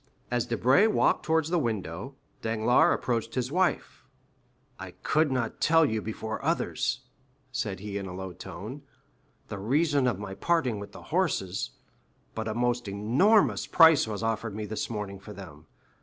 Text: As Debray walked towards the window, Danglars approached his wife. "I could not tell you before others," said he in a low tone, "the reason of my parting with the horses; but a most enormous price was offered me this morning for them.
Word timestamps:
As 0.31 0.47
Debray 0.47 0.87
walked 0.87 1.23
towards 1.23 1.51
the 1.51 1.59
window, 1.59 2.15
Danglars 2.41 2.95
approached 2.95 3.35
his 3.35 3.51
wife. 3.51 4.03
"I 4.79 4.93
could 5.03 5.31
not 5.31 5.61
tell 5.61 5.85
you 5.85 6.01
before 6.01 6.43
others," 6.43 7.01
said 7.51 7.81
he 7.81 7.99
in 7.99 8.07
a 8.07 8.15
low 8.15 8.33
tone, 8.33 8.81
"the 9.49 9.59
reason 9.59 10.07
of 10.07 10.17
my 10.17 10.33
parting 10.33 10.79
with 10.79 10.91
the 10.91 11.03
horses; 11.13 11.73
but 12.33 12.47
a 12.47 12.55
most 12.55 12.87
enormous 12.87 13.67
price 13.67 14.07
was 14.07 14.23
offered 14.23 14.55
me 14.55 14.65
this 14.65 14.89
morning 14.89 15.19
for 15.19 15.33
them. 15.33 15.67